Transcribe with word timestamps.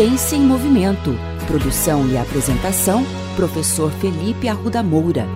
Ciência 0.00 0.34
em 0.34 0.40
Movimento. 0.40 1.10
Produção 1.46 2.08
e 2.08 2.16
apresentação, 2.16 3.04
professor 3.36 3.92
Felipe 3.92 4.48
Arruda 4.48 4.82
Moura. 4.82 5.26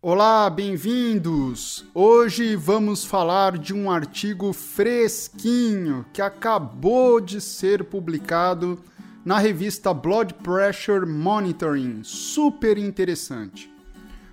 Olá, 0.00 0.48
bem-vindos! 0.48 1.84
Hoje 1.92 2.54
vamos 2.54 3.04
falar 3.04 3.58
de 3.58 3.74
um 3.74 3.90
artigo 3.90 4.52
fresquinho 4.52 6.06
que 6.12 6.22
acabou 6.22 7.20
de 7.20 7.40
ser 7.40 7.82
publicado 7.82 8.78
na 9.24 9.40
revista 9.40 9.92
Blood 9.92 10.34
Pressure 10.34 11.04
Monitoring. 11.04 12.02
Super 12.04 12.78
interessante. 12.78 13.68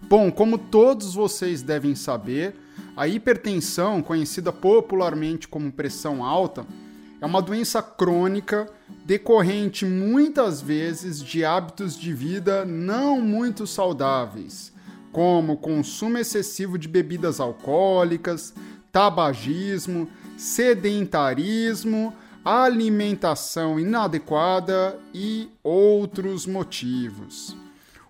Bom, 0.03 0.31
como 0.31 0.55
todos 0.55 1.15
vocês 1.15 1.63
devem 1.63 1.95
saber, 1.95 2.53
a 2.95 3.07
hipertensão, 3.07 4.01
conhecida 4.01 4.51
popularmente 4.51 5.47
como 5.47 5.71
pressão 5.71 6.23
alta, 6.23 6.65
é 7.19 7.25
uma 7.25 7.41
doença 7.41 7.81
crônica 7.81 8.69
decorrente 9.05 9.85
muitas 9.85 10.61
vezes 10.61 11.23
de 11.23 11.43
hábitos 11.43 11.97
de 11.97 12.13
vida 12.13 12.65
não 12.65 13.19
muito 13.19 13.65
saudáveis, 13.65 14.71
como 15.11 15.57
consumo 15.57 16.17
excessivo 16.17 16.77
de 16.77 16.87
bebidas 16.87 17.39
alcoólicas, 17.39 18.53
tabagismo, 18.91 20.07
sedentarismo, 20.37 22.13
alimentação 22.43 23.79
inadequada 23.79 24.99
e 25.13 25.49
outros 25.63 26.45
motivos. 26.45 27.55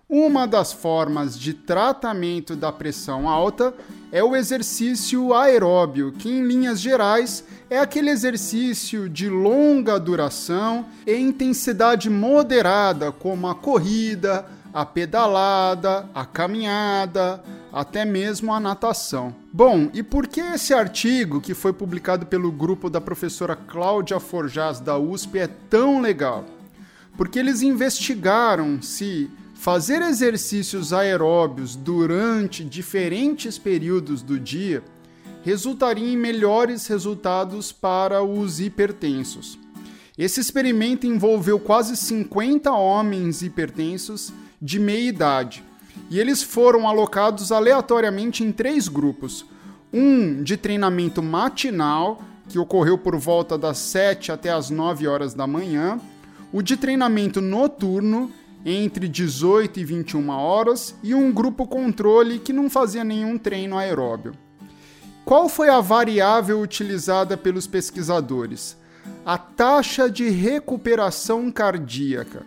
Uma 0.08 0.46
das 0.46 0.72
formas 0.72 1.38
de 1.38 1.54
tratamento 1.54 2.54
da 2.54 2.70
pressão 2.70 3.28
alta 3.28 3.72
é 4.14 4.22
o 4.22 4.36
exercício 4.36 5.34
aeróbio, 5.34 6.12
que 6.12 6.30
em 6.30 6.46
linhas 6.46 6.80
gerais 6.80 7.42
é 7.68 7.80
aquele 7.80 8.10
exercício 8.10 9.08
de 9.08 9.28
longa 9.28 9.98
duração 9.98 10.86
e 11.04 11.16
intensidade 11.16 12.08
moderada, 12.08 13.10
como 13.10 13.48
a 13.48 13.56
corrida, 13.56 14.46
a 14.72 14.86
pedalada, 14.86 16.08
a 16.14 16.24
caminhada, 16.24 17.42
até 17.72 18.04
mesmo 18.04 18.54
a 18.54 18.60
natação. 18.60 19.34
Bom, 19.52 19.90
e 19.92 20.00
por 20.00 20.28
que 20.28 20.40
esse 20.40 20.72
artigo, 20.72 21.40
que 21.40 21.52
foi 21.52 21.72
publicado 21.72 22.24
pelo 22.24 22.52
grupo 22.52 22.88
da 22.88 23.00
professora 23.00 23.56
Cláudia 23.56 24.20
Forjaz 24.20 24.78
da 24.78 24.96
USP, 24.96 25.40
é 25.40 25.48
tão 25.48 26.00
legal? 26.00 26.44
Porque 27.16 27.40
eles 27.40 27.62
investigaram 27.62 28.80
se 28.80 29.28
fazer 29.54 30.02
exercícios 30.02 30.92
aeróbios 30.92 31.74
durante 31.74 32.64
diferentes 32.64 33.56
períodos 33.56 34.20
do 34.20 34.38
dia 34.38 34.82
resultaria 35.42 36.12
em 36.12 36.16
melhores 36.16 36.86
resultados 36.86 37.70
para 37.72 38.22
os 38.22 38.60
hipertensos. 38.60 39.58
Esse 40.16 40.40
experimento 40.40 41.06
envolveu 41.06 41.58
quase 41.58 41.96
50 41.96 42.72
homens 42.72 43.42
hipertensos 43.42 44.32
de 44.60 44.78
meia 44.78 45.08
idade 45.08 45.64
e 46.10 46.18
eles 46.18 46.42
foram 46.42 46.88
alocados 46.88 47.50
aleatoriamente 47.50 48.44
em 48.44 48.52
três 48.52 48.88
grupos: 48.88 49.44
um 49.92 50.42
de 50.42 50.56
treinamento 50.56 51.22
matinal, 51.22 52.22
que 52.48 52.58
ocorreu 52.58 52.98
por 52.98 53.16
volta 53.16 53.56
das 53.56 53.78
7 53.78 54.30
até 54.32 54.50
as 54.50 54.70
9 54.70 55.06
horas 55.06 55.34
da 55.34 55.46
manhã, 55.46 56.00
o 56.52 56.62
de 56.62 56.76
treinamento 56.76 57.40
noturno, 57.40 58.30
entre 58.64 59.08
18 59.08 59.80
e 59.80 59.84
21 59.84 60.28
horas 60.30 60.94
e 61.02 61.14
um 61.14 61.30
grupo 61.30 61.66
controle 61.66 62.38
que 62.38 62.52
não 62.52 62.70
fazia 62.70 63.04
nenhum 63.04 63.36
treino 63.36 63.76
aeróbio. 63.76 64.32
Qual 65.24 65.48
foi 65.48 65.68
a 65.68 65.80
variável 65.80 66.60
utilizada 66.60 67.36
pelos 67.36 67.66
pesquisadores? 67.66 68.76
A 69.24 69.36
taxa 69.36 70.08
de 70.08 70.28
recuperação 70.28 71.50
cardíaca, 71.50 72.46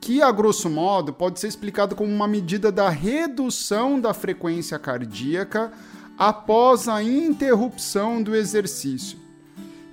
que 0.00 0.22
a 0.22 0.30
grosso 0.30 0.70
modo 0.70 1.12
pode 1.12 1.40
ser 1.40 1.48
explicado 1.48 1.94
como 1.94 2.10
uma 2.10 2.28
medida 2.28 2.72
da 2.72 2.88
redução 2.88 4.00
da 4.00 4.14
frequência 4.14 4.78
cardíaca 4.78 5.70
após 6.16 6.88
a 6.88 7.02
interrupção 7.02 8.22
do 8.22 8.34
exercício. 8.34 9.18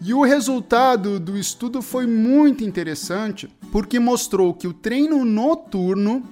E 0.01 0.13
o 0.13 0.23
resultado 0.23 1.19
do 1.19 1.37
estudo 1.37 1.81
foi 1.81 2.05
muito 2.05 2.63
interessante 2.63 3.49
porque 3.75 3.99
mostrou 3.99 4.53
que 4.53 4.69
o 4.69 4.73
treino 4.73 5.25
noturno 5.25 6.23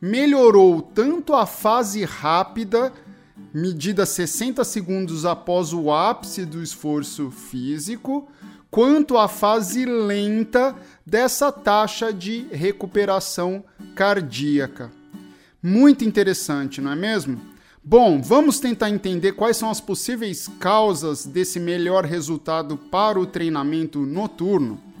melhorou 0.00 0.80
tanto 0.80 1.34
a 1.34 1.44
fase 1.44 2.04
rápida, 2.04 2.92
medida 3.52 4.06
60 4.06 4.62
segundos 4.62 5.26
após 5.26 5.72
o 5.72 5.90
ápice 5.90 6.44
do 6.46 6.62
esforço 6.62 7.32
físico, 7.32 8.28
quanto 8.70 9.18
a 9.18 9.26
fase 9.26 9.84
lenta 9.84 10.72
dessa 11.04 11.50
taxa 11.50 12.12
de 12.12 12.46
recuperação 12.52 13.64
cardíaca. 13.96 14.92
Muito 15.60 16.04
interessante, 16.04 16.80
não 16.80 16.92
é 16.92 16.96
mesmo? 16.96 17.40
Bom, 17.82 18.22
vamos 18.22 18.60
tentar 18.60 18.88
entender 18.88 19.32
quais 19.32 19.56
são 19.56 19.68
as 19.68 19.80
possíveis 19.80 20.48
causas 20.60 21.26
desse 21.26 21.58
melhor 21.58 22.04
resultado 22.04 22.76
para 22.76 23.18
o 23.18 23.26
treinamento 23.26 24.06
noturno. 24.06 24.93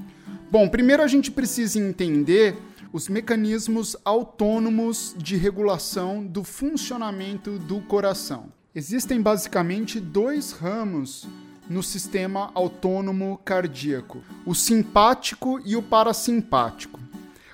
Bom, 0.54 0.68
primeiro 0.68 1.02
a 1.02 1.08
gente 1.08 1.32
precisa 1.32 1.80
entender 1.80 2.56
os 2.92 3.08
mecanismos 3.08 3.96
autônomos 4.04 5.12
de 5.18 5.34
regulação 5.34 6.24
do 6.24 6.44
funcionamento 6.44 7.58
do 7.58 7.80
coração. 7.80 8.52
Existem 8.72 9.20
basicamente 9.20 9.98
dois 9.98 10.52
ramos 10.52 11.26
no 11.68 11.82
sistema 11.82 12.52
autônomo 12.54 13.40
cardíaco: 13.44 14.22
o 14.46 14.54
simpático 14.54 15.60
e 15.64 15.74
o 15.74 15.82
parasimpático. 15.82 17.00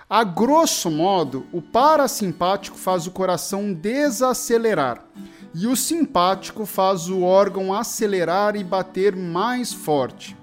A 0.07 0.23
grosso 0.23 0.91
modo, 0.91 1.47
o 1.53 1.63
parasimpático 1.63 2.77
faz 2.77 3.07
o 3.07 3.13
coração 3.13 3.73
desacelerar 3.73 5.07
e 5.55 5.67
o 5.67 5.75
simpático 5.75 6.67
faz 6.67 7.09
o 7.09 7.23
órgão 7.23 7.73
acelerar 7.73 8.57
e 8.57 8.63
bater 8.63 9.17
mais 9.17 9.73
forte. 9.73 10.37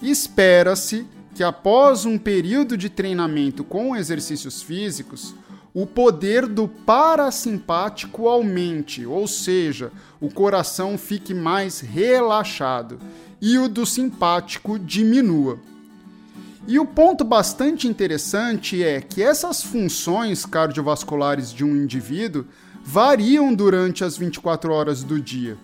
Espera-se 0.00 1.06
que 1.36 1.44
após 1.44 2.06
um 2.06 2.16
período 2.16 2.78
de 2.78 2.88
treinamento 2.88 3.62
com 3.62 3.94
exercícios 3.94 4.62
físicos, 4.62 5.34
o 5.74 5.84
poder 5.84 6.46
do 6.46 6.66
parasimpático 6.66 8.26
aumente, 8.26 9.04
ou 9.04 9.28
seja, 9.28 9.92
o 10.18 10.30
coração 10.30 10.96
fique 10.96 11.34
mais 11.34 11.80
relaxado, 11.80 12.98
e 13.38 13.58
o 13.58 13.68
do 13.68 13.84
simpático 13.84 14.78
diminua. 14.78 15.58
E 16.66 16.78
o 16.78 16.86
ponto 16.86 17.22
bastante 17.22 17.86
interessante 17.86 18.82
é 18.82 19.02
que 19.02 19.22
essas 19.22 19.62
funções 19.62 20.46
cardiovasculares 20.46 21.52
de 21.52 21.62
um 21.62 21.76
indivíduo 21.76 22.46
variam 22.82 23.52
durante 23.54 24.02
as 24.02 24.16
24 24.16 24.72
horas 24.72 25.04
do 25.04 25.20
dia. 25.20 25.58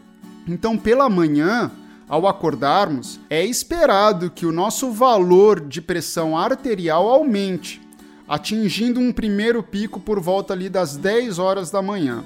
Então, 0.46 0.76
pela 0.76 1.08
manhã, 1.08 1.70
ao 2.12 2.26
acordarmos, 2.26 3.18
é 3.30 3.42
esperado 3.42 4.30
que 4.30 4.44
o 4.44 4.52
nosso 4.52 4.90
valor 4.90 5.58
de 5.58 5.80
pressão 5.80 6.36
arterial 6.36 7.08
aumente, 7.08 7.80
atingindo 8.28 9.00
um 9.00 9.10
primeiro 9.10 9.62
pico 9.62 9.98
por 9.98 10.20
volta 10.20 10.52
ali 10.52 10.68
das 10.68 10.94
10 10.94 11.38
horas 11.38 11.70
da 11.70 11.80
manhã. 11.80 12.22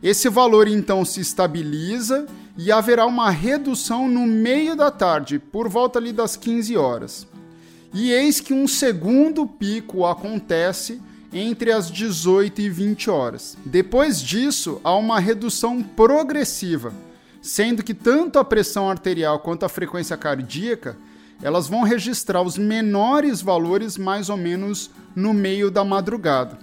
Esse 0.00 0.28
valor 0.28 0.68
então 0.68 1.04
se 1.04 1.20
estabiliza 1.20 2.24
e 2.56 2.70
haverá 2.70 3.04
uma 3.04 3.30
redução 3.30 4.06
no 4.06 4.28
meio 4.28 4.76
da 4.76 4.92
tarde, 4.92 5.40
por 5.40 5.68
volta 5.68 5.98
ali 5.98 6.12
das 6.12 6.36
15 6.36 6.76
horas. 6.76 7.26
E 7.92 8.12
eis 8.12 8.38
que 8.38 8.54
um 8.54 8.68
segundo 8.68 9.44
pico 9.44 10.06
acontece 10.06 11.02
entre 11.32 11.72
as 11.72 11.90
18 11.90 12.60
e 12.60 12.70
20 12.70 13.10
horas. 13.10 13.58
Depois 13.66 14.22
disso, 14.22 14.80
há 14.84 14.94
uma 14.94 15.18
redução 15.18 15.82
progressiva, 15.82 16.94
sendo 17.44 17.82
que 17.82 17.92
tanto 17.92 18.38
a 18.38 18.44
pressão 18.44 18.88
arterial 18.88 19.38
quanto 19.38 19.66
a 19.66 19.68
frequência 19.68 20.16
cardíaca 20.16 20.96
elas 21.42 21.68
vão 21.68 21.82
registrar 21.82 22.40
os 22.40 22.56
menores 22.56 23.42
valores 23.42 23.98
mais 23.98 24.30
ou 24.30 24.36
menos 24.38 24.90
no 25.14 25.34
meio 25.34 25.70
da 25.70 25.84
madrugada. 25.84 26.58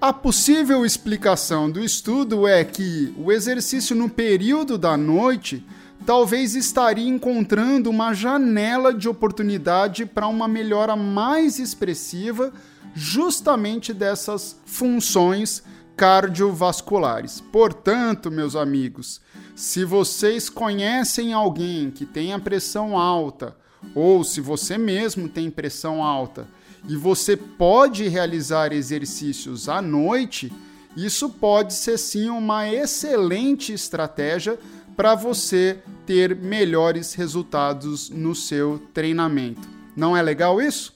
A 0.00 0.10
possível 0.10 0.86
explicação 0.86 1.70
do 1.70 1.84
estudo 1.84 2.48
é 2.48 2.64
que 2.64 3.12
o 3.18 3.30
exercício 3.30 3.94
no 3.94 4.08
período 4.08 4.78
da 4.78 4.96
noite 4.96 5.62
talvez 6.06 6.54
estaria 6.54 7.06
encontrando 7.06 7.90
uma 7.90 8.14
janela 8.14 8.94
de 8.94 9.06
oportunidade 9.06 10.06
para 10.06 10.28
uma 10.28 10.48
melhora 10.48 10.96
mais 10.96 11.58
expressiva 11.58 12.54
justamente 12.94 13.92
dessas 13.92 14.56
funções 14.64 15.62
cardiovasculares. 15.98 17.40
Portanto, 17.40 18.30
meus 18.30 18.54
amigos, 18.54 19.20
se 19.56 19.84
vocês 19.84 20.48
conhecem 20.48 21.32
alguém 21.32 21.90
que 21.90 22.06
tem 22.06 22.32
a 22.32 22.38
pressão 22.38 22.96
alta, 22.96 23.56
ou 23.96 24.22
se 24.22 24.40
você 24.40 24.78
mesmo 24.78 25.28
tem 25.28 25.50
pressão 25.50 26.02
alta 26.02 26.46
e 26.88 26.94
você 26.94 27.36
pode 27.36 28.06
realizar 28.06 28.72
exercícios 28.72 29.68
à 29.68 29.82
noite, 29.82 30.52
isso 30.96 31.28
pode 31.28 31.74
ser 31.74 31.98
sim 31.98 32.30
uma 32.30 32.72
excelente 32.72 33.72
estratégia 33.72 34.56
para 34.96 35.16
você 35.16 35.80
ter 36.06 36.36
melhores 36.36 37.14
resultados 37.14 38.08
no 38.08 38.36
seu 38.36 38.80
treinamento. 38.94 39.68
Não 39.96 40.16
é 40.16 40.22
legal 40.22 40.62
isso? 40.62 40.94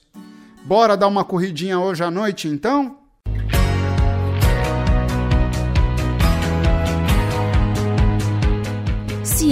Bora 0.63 0.95
dar 0.95 1.07
uma 1.07 1.25
corridinha 1.25 1.77
hoje 1.77 2.05
à 2.05 2.09
noite 2.09 2.47
então? 2.47 3.02